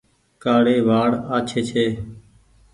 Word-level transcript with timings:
ڪآڙي 0.43 0.77
وآڙ 0.87 1.09
آڇي 1.35 1.61
ڇي۔ 1.69 1.85